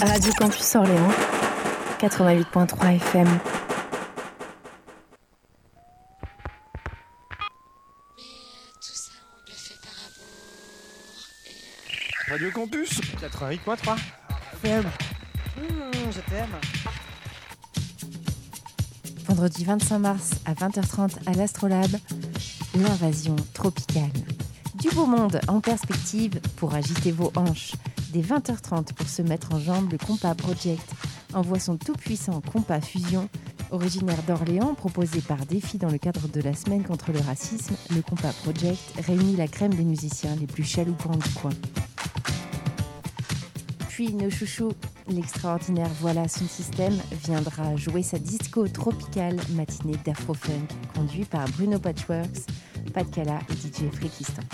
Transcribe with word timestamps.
Radio 0.00 0.32
Campus 0.38 0.74
Orléans, 0.76 1.10
88.3 2.00 2.96
FM. 2.96 3.26
Radio 12.30 12.50
Campus 12.52 13.00
88.3 13.20 13.96
FM. 14.62 14.84
Mmh, 14.84 16.12
je 16.12 16.20
t'aime. 16.30 16.56
Vendredi 19.26 19.64
25 19.64 19.98
mars 19.98 20.30
à 20.44 20.54
20h30 20.54 21.10
à 21.26 21.32
l'Astrolabe, 21.32 21.96
l'invasion 22.76 23.36
tropicale. 23.54 24.10
Du 24.74 24.88
beau 24.90 25.06
monde 25.06 25.40
en 25.48 25.60
perspective 25.60 26.40
pour 26.56 26.74
agiter 26.74 27.12
vos 27.12 27.32
hanches. 27.34 27.72
Dès 28.10 28.22
20h30 28.22 28.94
pour 28.94 29.06
se 29.06 29.20
mettre 29.20 29.54
en 29.54 29.58
jambe, 29.58 29.92
le 29.92 29.98
Compas 29.98 30.34
Project 30.34 30.94
envoie 31.34 31.58
son 31.58 31.76
tout-puissant 31.76 32.40
Compas 32.40 32.80
Fusion. 32.80 33.28
Originaire 33.70 34.22
d'Orléans, 34.22 34.74
proposé 34.74 35.20
par 35.20 35.44
Défi 35.44 35.76
dans 35.76 35.90
le 35.90 35.98
cadre 35.98 36.26
de 36.26 36.40
la 36.40 36.54
semaine 36.54 36.84
contre 36.84 37.12
le 37.12 37.20
racisme, 37.20 37.74
le 37.94 38.00
Compas 38.00 38.32
Project 38.42 38.80
réunit 39.06 39.36
la 39.36 39.46
crème 39.46 39.74
des 39.74 39.84
musiciens 39.84 40.34
les 40.36 40.46
plus 40.46 40.64
chaloupants 40.64 41.16
du 41.16 41.28
coin. 41.34 41.50
Puis 43.90 44.14
nos 44.14 44.30
chouchous, 44.30 44.72
l'extraordinaire 45.08 45.90
Voilà 46.00 46.28
son 46.28 46.46
système 46.46 46.96
viendra 47.26 47.76
jouer 47.76 48.02
sa 48.02 48.18
disco 48.18 48.66
tropicale 48.68 49.36
matinée 49.50 49.98
d'Afrofunk, 50.06 50.70
conduit 50.94 51.26
par 51.26 51.46
Bruno 51.50 51.78
Patchworks, 51.78 52.46
Pat 52.94 53.10
Cala 53.10 53.40
et 53.50 53.52
DJ 53.52 53.92
Frikistan. 53.92 54.44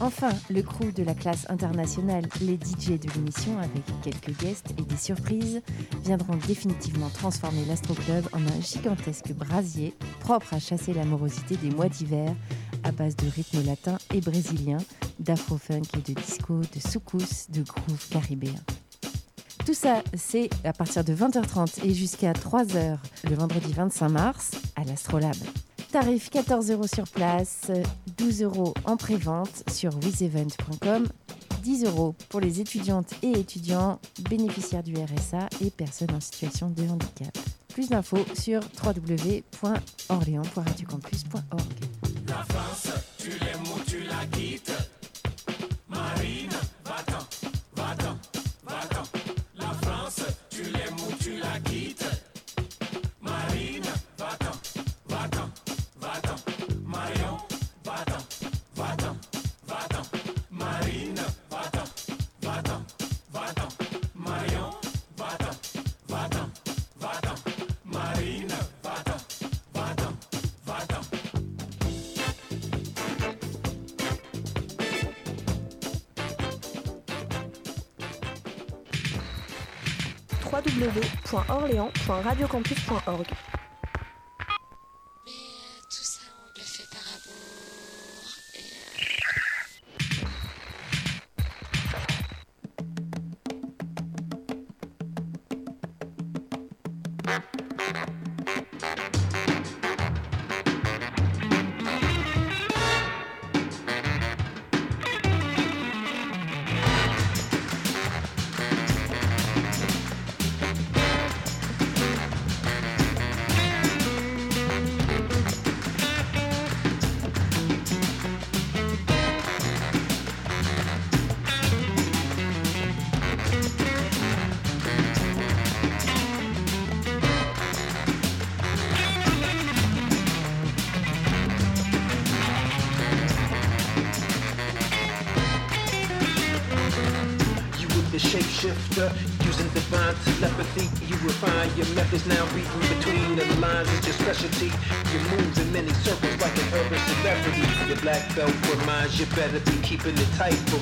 Enfin, 0.00 0.30
le 0.50 0.62
crew 0.62 0.92
de 0.92 1.04
la 1.04 1.14
classe 1.14 1.46
internationale, 1.48 2.24
les 2.40 2.54
DJ 2.54 2.98
de 2.98 3.08
l'émission, 3.14 3.58
avec 3.58 3.84
quelques 4.02 4.36
guests 4.40 4.70
et 4.76 4.82
des 4.82 4.96
surprises, 4.96 5.62
viendront 6.02 6.36
définitivement 6.48 7.08
transformer 7.10 7.64
l'Astro 7.66 7.94
Club 7.94 8.24
en 8.32 8.40
un 8.40 8.60
gigantesque 8.60 9.32
brasier 9.32 9.94
propre 10.20 10.54
à 10.54 10.58
chasser 10.58 10.92
l'amorosité 10.94 11.56
des 11.56 11.70
mois 11.70 11.88
d'hiver 11.88 12.34
à 12.82 12.90
base 12.92 13.16
de 13.16 13.28
rythmes 13.28 13.64
latins 13.64 13.98
et 14.12 14.20
brésiliens, 14.20 14.82
d'afro-funk 15.20 15.82
et 15.96 16.12
de 16.12 16.20
disco, 16.20 16.58
de 16.58 16.80
soukous, 16.80 17.46
de 17.50 17.62
groove 17.62 18.08
caribéen. 18.10 18.60
Tout 19.64 19.74
ça, 19.74 20.02
c'est 20.14 20.50
à 20.64 20.72
partir 20.72 21.04
de 21.04 21.14
20h30 21.14 21.84
et 21.84 21.94
jusqu'à 21.94 22.32
3h 22.32 22.98
le 23.30 23.34
vendredi 23.34 23.72
25 23.72 24.08
mars 24.10 24.50
à 24.76 24.84
l'Astrolabe. 24.84 25.36
Tarif 25.90 26.28
14 26.28 26.72
euros 26.72 26.86
sur 26.88 27.04
place, 27.04 27.70
12 28.24 28.42
euros 28.42 28.74
en 28.86 28.96
pré-vente 28.96 29.62
sur 29.70 29.94
wizevent.com, 30.02 31.06
10 31.62 31.84
euros 31.84 32.14
pour 32.30 32.40
les 32.40 32.58
étudiantes 32.58 33.12
et 33.22 33.32
étudiants 33.32 34.00
bénéficiaires 34.30 34.82
du 34.82 34.94
RSA 34.94 35.50
et 35.60 35.70
personnes 35.70 36.14
en 36.14 36.20
situation 36.20 36.70
de 36.70 36.88
handicap. 36.88 37.36
Plus 37.68 37.90
d'infos 37.90 38.24
sur 38.32 38.62
www.orléans.radiocampus.org. 38.82 41.60
La 42.26 42.42
France, 42.44 42.88
tu 43.18 43.28
l'aimes 43.28 43.68
ou 43.76 43.80
tu 43.86 44.04
la 44.04 44.24
quittes 44.32 44.72
www.orléans.radiocampus.org 80.54 83.28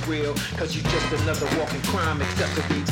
real, 0.07 0.35
cause 0.57 0.75
you're 0.75 0.85
just 0.85 1.23
another 1.23 1.47
walking 1.59 1.83
crime 1.83 2.21
accessory. 2.23 2.83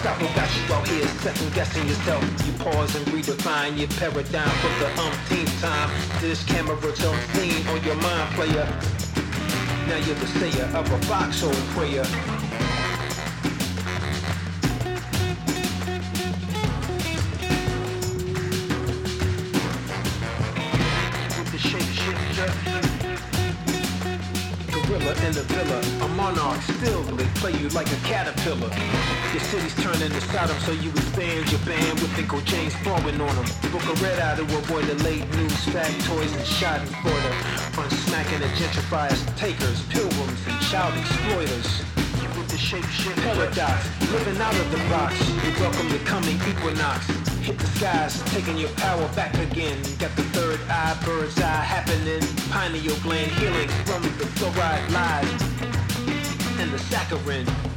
Stop 0.00 0.22
what 0.22 0.34
got 0.34 0.50
you 0.56 0.74
out 0.74 0.88
here 0.88 1.06
second 1.20 1.52
guessing 1.52 1.86
yourself. 1.86 2.22
You 2.46 2.52
pause 2.64 2.94
and 2.96 3.06
redefine 3.06 3.78
your 3.78 3.88
paradigm 3.88 4.48
for 4.48 4.72
the 4.80 4.90
umpteenth 5.00 5.60
time. 5.60 5.90
This 6.20 6.44
camera 6.44 6.76
don't 6.76 7.68
on 7.68 7.84
your 7.84 7.96
mind, 7.96 8.34
player. 8.34 8.66
Now 9.86 9.96
you're 9.96 10.14
the 10.16 10.26
sayer 10.26 10.64
of 10.76 10.90
a 10.90 10.98
foxhole 11.06 11.52
prayer. 11.74 12.39
In 25.30 25.36
the 25.36 25.54
villa, 25.54 25.78
a 26.04 26.08
monarch 26.16 26.60
still 26.62 27.02
they 27.14 27.26
play 27.38 27.52
you 27.52 27.68
like 27.70 27.86
a 27.86 28.00
caterpillar. 28.02 28.70
Your 29.30 29.40
city's 29.40 29.74
turning 29.76 30.10
to 30.10 30.20
Sodom, 30.20 30.58
so 30.66 30.72
you 30.72 30.90
expand 30.90 31.50
your 31.52 31.60
band 31.60 32.00
with 32.00 32.18
Uncle 32.18 32.40
James 32.40 32.74
falling 32.82 33.20
on 33.20 33.34
them. 33.36 33.46
Book 33.70 33.84
a 33.86 33.94
red 34.02 34.18
eye 34.18 34.36
to 34.36 34.42
avoid 34.42 34.84
the 34.86 34.96
late 35.04 35.26
news 35.36 35.60
factoids 35.70 36.34
and 36.36 36.46
shot 36.46 36.80
in 36.80 36.88
Florida. 37.02 37.30
On 37.78 37.88
smacking 38.08 38.40
the 38.40 38.50
gentrifiers, 38.58 39.20
takers, 39.36 39.82
pilgrims, 39.86 40.40
and 40.48 40.60
child 40.66 40.96
exploiters. 40.98 41.82
With 42.36 42.48
the 42.48 42.58
shape 42.58 42.84
shit 42.86 43.16
paradox, 43.16 43.86
living 44.10 44.40
out 44.40 44.54
of 44.54 44.70
the 44.72 44.78
box. 44.88 45.14
You 45.44 45.52
welcome 45.60 45.88
the 45.90 45.98
coming 45.98 46.38
equinox. 46.48 47.19
Hit 47.42 47.58
the 47.58 47.66
skies, 47.66 48.22
taking 48.32 48.58
your 48.58 48.68
power 48.70 49.08
back 49.16 49.34
again. 49.34 49.80
Got 49.98 50.14
the 50.14 50.22
third 50.34 50.60
eye, 50.68 50.96
bird's 51.04 51.40
eye 51.40 51.64
happening. 51.64 52.20
Pineal 52.50 52.96
gland 53.02 53.30
healing 53.32 53.68
from 53.86 54.02
the 54.02 54.26
fluoride 54.36 54.90
lies 54.92 55.42
and 56.60 56.70
the 56.70 56.76
saccharin. 56.76 57.69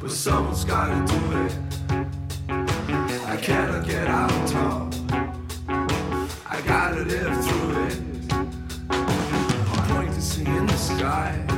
But 0.00 0.10
someone's 0.10 0.64
gotta 0.64 0.98
do 1.12 1.20
it. 1.44 1.52
I 3.26 3.36
cannot 3.36 3.86
get 3.86 4.08
out 4.08 4.32
on 4.32 4.46
top. 4.46 4.94
I 6.46 6.60
gotta 6.66 7.02
live 7.02 7.44
through 7.44 7.84
it. 7.86 7.98
I'm 9.00 9.88
going 9.88 10.12
to 10.12 10.20
see 10.20 10.44
in 10.44 10.66
the 10.66 10.76
skies 10.76 11.51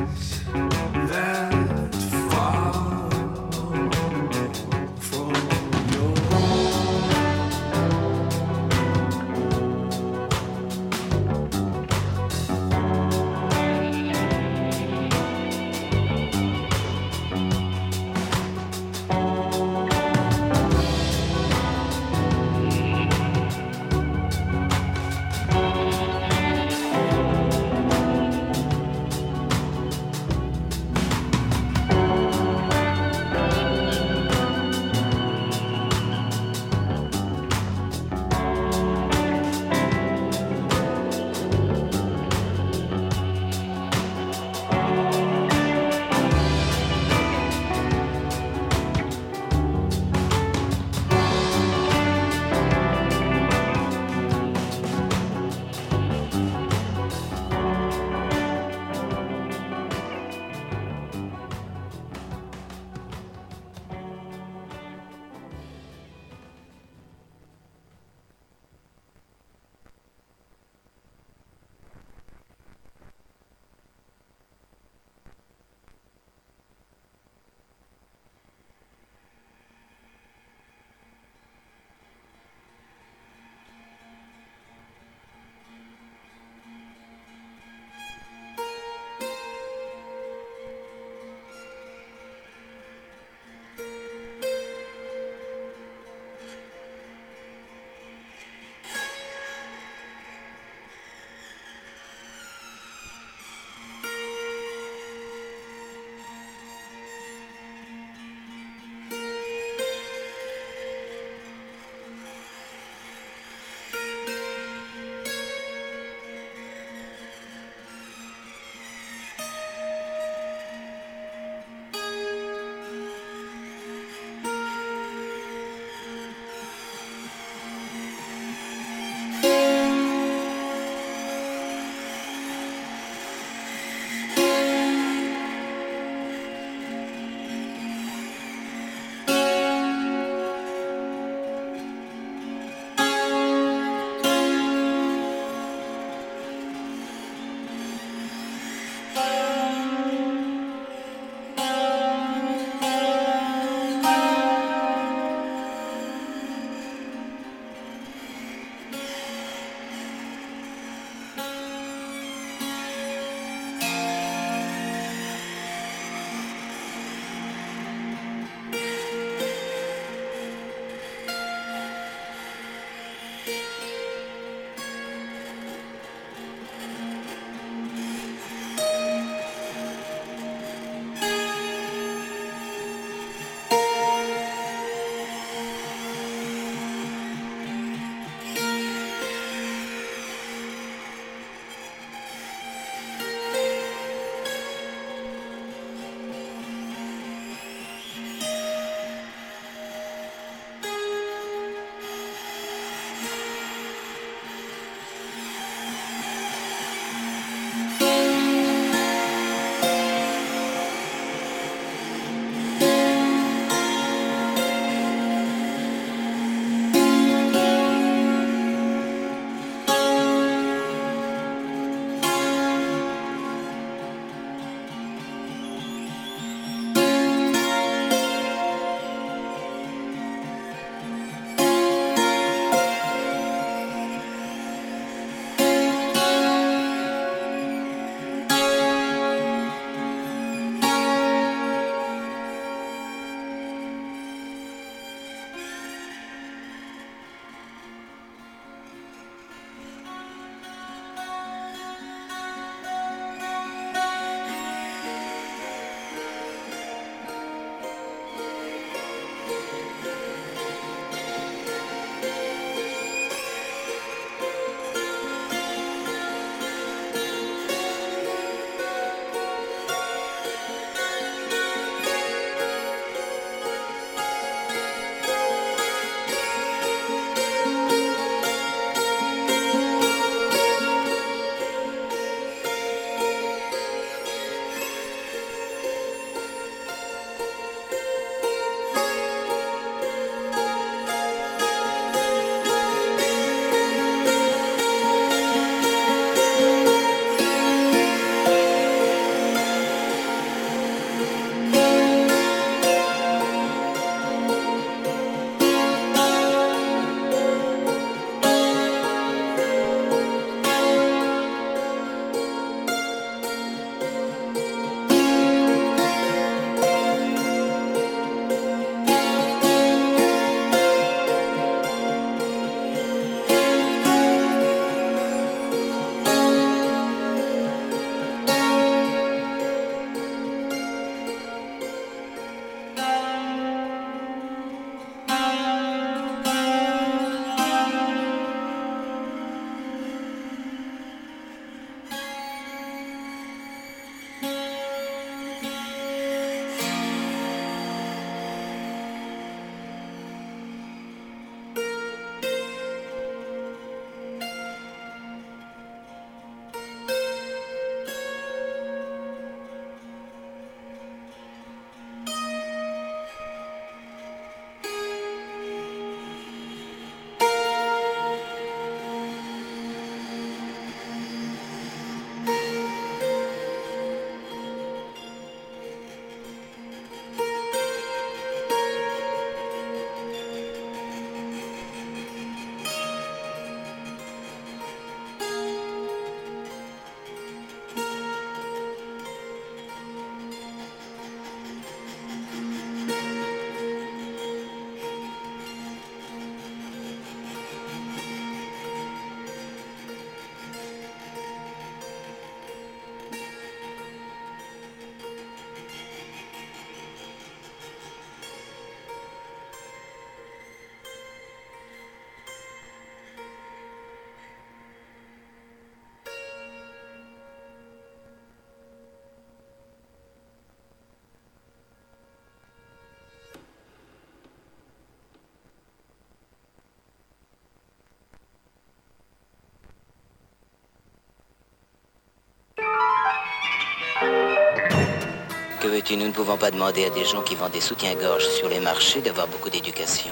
nous 436.12 436.26
ne 436.26 436.32
pouvons 436.32 436.58
pas 436.58 436.70
demander 436.70 437.06
à 437.06 437.10
des 437.10 437.24
gens 437.24 437.40
qui 437.40 437.54
vendent 437.54 437.72
des 437.72 437.80
soutiens-gorge 437.80 438.46
sur 438.46 438.68
les 438.68 438.78
marchés 438.78 439.22
d'avoir 439.22 439.48
beaucoup 439.48 439.70
d'éducation. 439.70 440.30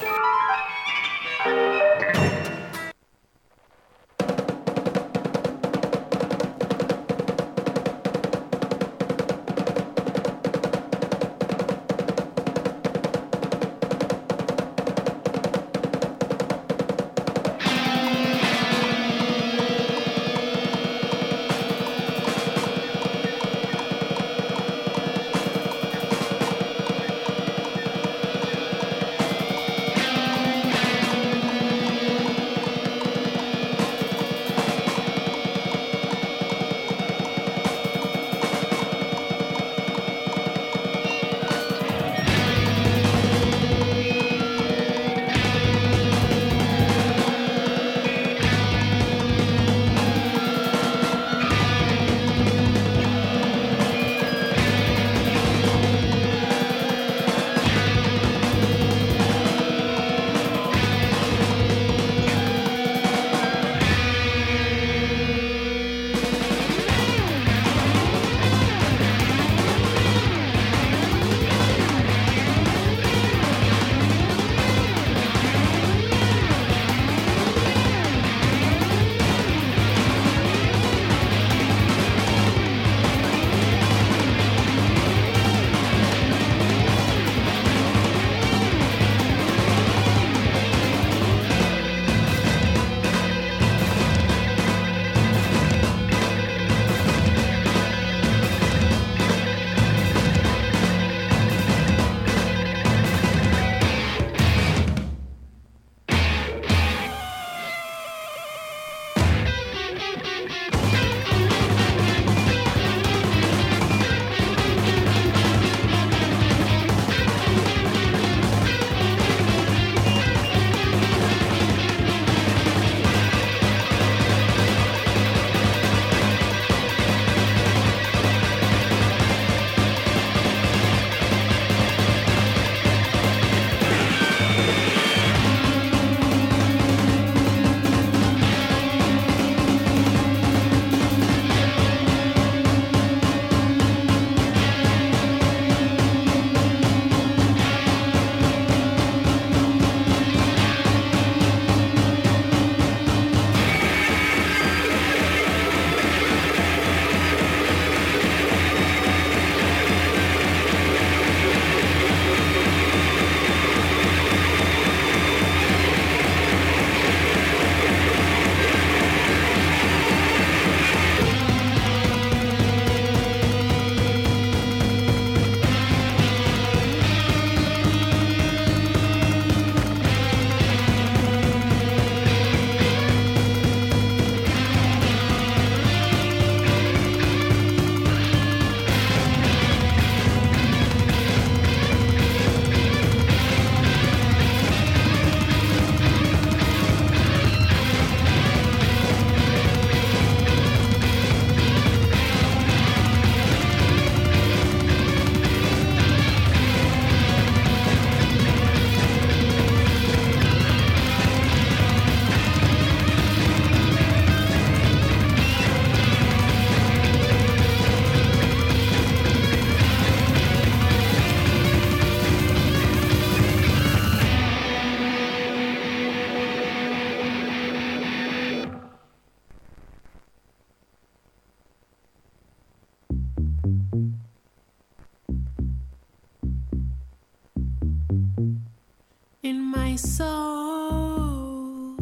soul, 240.02 241.96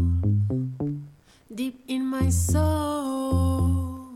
deep 1.55 1.85
in 1.87 2.05
my 2.07 2.31
soul, 2.31 4.09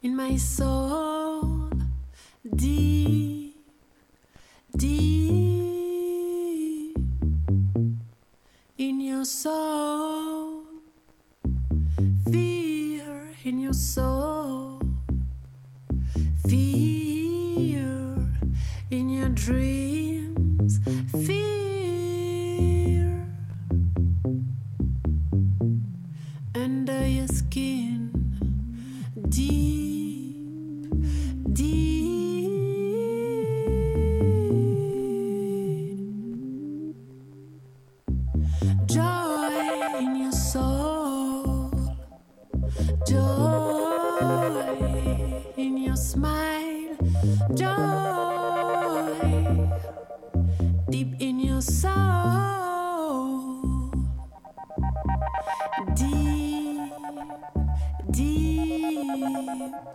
in 0.00 0.14
my 0.14 0.36
soul, 0.36 1.70
deep, 2.54 3.56
deep 4.76 5.16
in 8.78 9.00
your 9.00 9.24
soul, 9.24 10.62
fear 12.30 13.32
in 13.44 13.58
your 13.58 13.72
soul, 13.72 14.80
fear 16.48 18.14
in 18.90 19.08
your 19.10 19.30
dreams, 19.30 20.78
fear. 21.26 21.55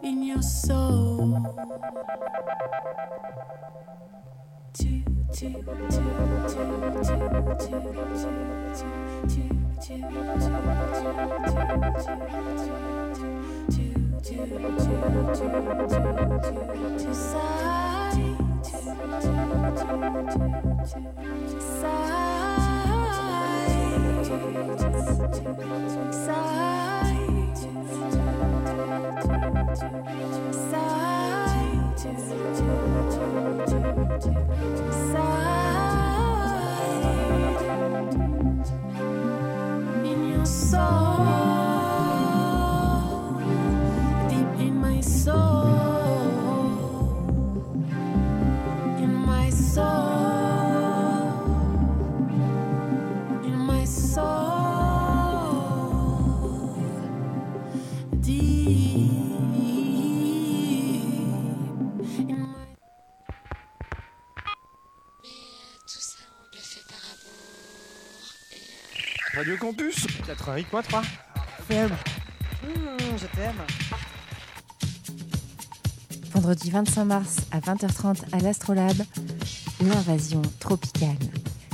In 0.03 0.23
your 0.23 0.41
soul. 0.41 1.01
Campus 70.35 70.65
88.3 70.71 71.03
FM. 71.69 71.89
Mmh, 71.89 73.17
je 73.17 73.27
t'aime. 73.35 73.61
Vendredi 76.33 76.69
25 76.69 77.05
mars 77.05 77.37
à 77.51 77.59
20h30 77.59 78.23
à 78.31 78.39
l'Astrolabe, 78.39 79.01
l'invasion 79.81 80.41
tropicale. 80.59 81.17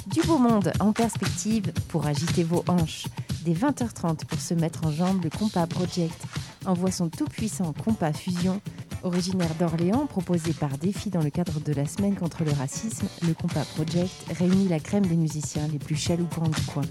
Du 0.07 0.21
beau 0.21 0.37
monde 0.37 0.71
en 0.79 0.93
perspective 0.93 1.71
pour 1.89 2.07
agiter 2.07 2.43
vos 2.43 2.63
hanches. 2.67 3.05
Dès 3.43 3.53
20h30 3.53 4.25
pour 4.25 4.39
se 4.39 4.53
mettre 4.53 4.85
en 4.85 4.91
jambe, 4.91 5.23
le 5.23 5.29
Compas 5.29 5.67
Project 5.67 6.19
envoie 6.65 6.91
son 6.91 7.09
tout-puissant 7.09 7.73
Compas 7.73 8.13
Fusion. 8.13 8.61
Originaire 9.03 9.53
d'Orléans, 9.59 10.07
proposé 10.07 10.53
par 10.53 10.77
Défi 10.79 11.09
dans 11.11 11.21
le 11.21 11.29
cadre 11.29 11.59
de 11.59 11.73
la 11.73 11.85
semaine 11.85 12.15
contre 12.15 12.43
le 12.43 12.51
racisme, 12.51 13.07
le 13.27 13.33
Compas 13.33 13.65
Project 13.75 14.11
réunit 14.37 14.67
la 14.67 14.79
crème 14.79 15.05
des 15.05 15.15
musiciens 15.15 15.67
les 15.67 15.79
plus 15.79 15.95
chaloupants 15.95 16.49
du 16.49 16.61
coin. 16.63 16.83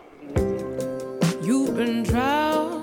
You've 1.43 1.77
been 1.77 2.03
drowned 2.03 2.78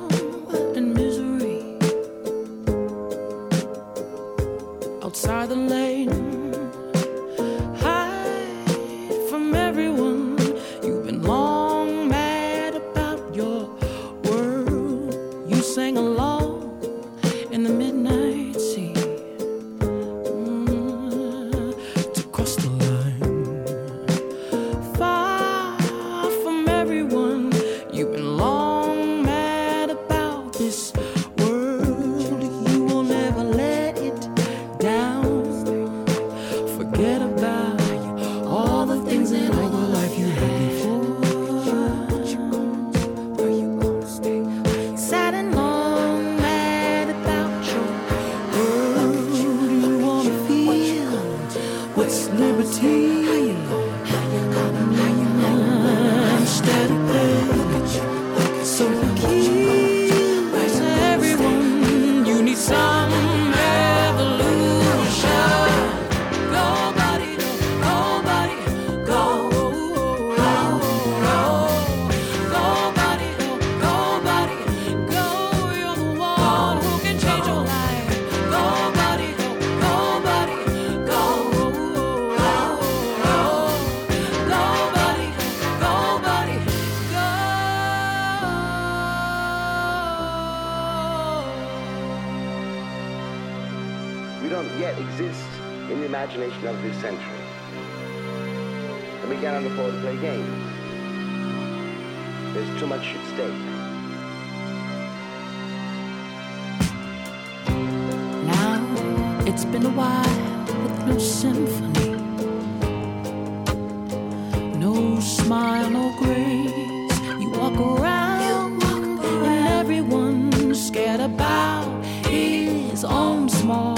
his 122.96 123.04
own 123.04 123.50
small 123.50 123.95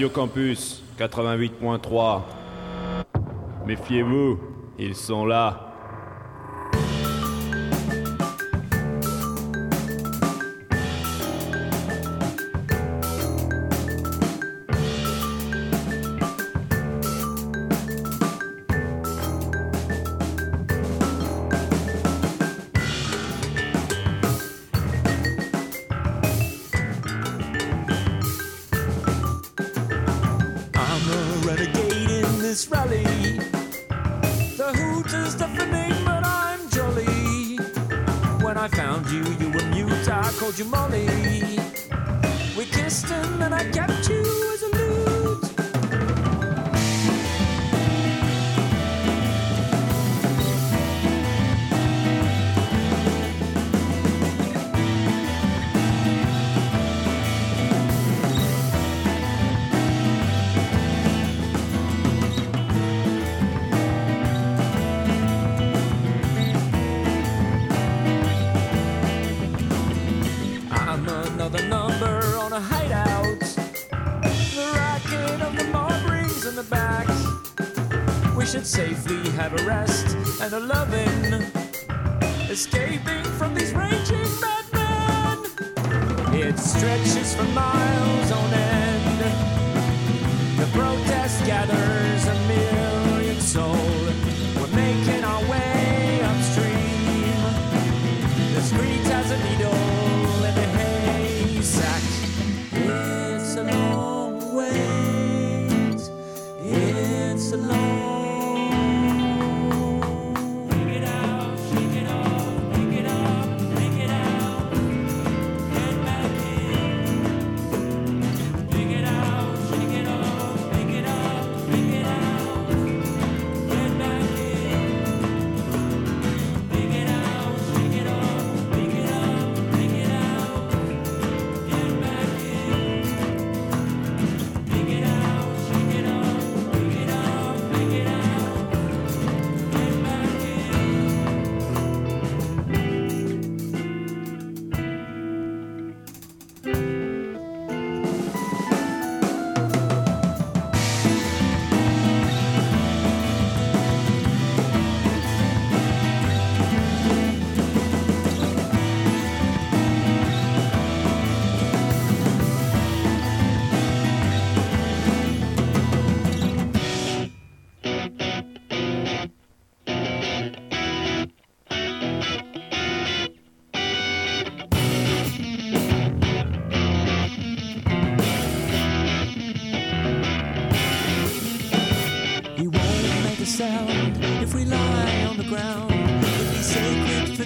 Radio 0.00 0.14
Campus 0.14 0.82
88.3. 0.98 2.22
Méfiez-vous, 3.66 4.40
ils 4.78 4.94
sont 4.94 5.26
là. 5.26 5.69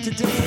today. 0.04 0.43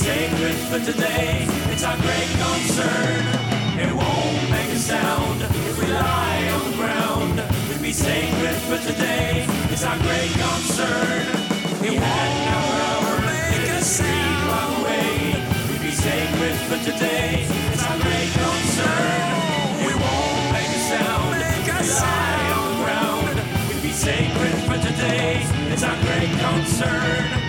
sacred 0.00 0.56
for 0.70 0.80
today. 0.92 1.46
It's 1.72 1.84
our 1.84 1.96
great 1.96 2.30
concern. 2.44 3.22
It 3.84 3.92
won't 3.92 4.50
make 4.50 4.70
a 4.72 4.80
sound 4.92 5.42
if 5.42 5.78
we 5.78 5.86
lie 5.86 6.48
on 6.54 6.70
the 6.70 6.76
ground. 6.76 7.36
We'd 7.68 7.82
be 7.82 7.92
sacred 7.92 8.56
for 8.68 8.78
today. 8.78 9.46
It's 9.70 9.84
our 9.84 9.98
great 9.98 10.32
concern. 10.44 11.22
We 11.82 11.96
had 11.96 12.30
no 12.50 12.60
hour. 12.86 13.14
It 13.54 13.62
could 13.68 13.84
seem 13.84 14.34
long 14.52 14.84
way. 14.84 15.44
We'd 15.68 15.82
be 15.82 15.92
sacred 15.92 16.56
for 16.68 16.78
today. 16.90 17.59
sacred 24.00 24.54
for 24.64 24.78
today. 24.78 25.42
It's 25.70 25.82
our 25.82 25.94
great 26.00 26.30
concern. 26.40 27.39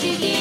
together. 0.00 0.39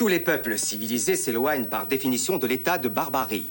Tous 0.00 0.08
les 0.08 0.18
peuples 0.18 0.56
civilisés 0.56 1.14
s'éloignent 1.14 1.66
par 1.66 1.86
définition 1.86 2.38
de 2.38 2.46
l'état 2.46 2.78
de 2.78 2.88
barbarie. 2.88 3.50